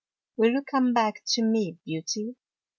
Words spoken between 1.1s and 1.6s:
to